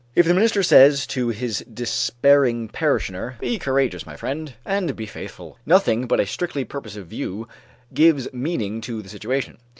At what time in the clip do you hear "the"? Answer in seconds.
0.25-0.33, 9.03-9.09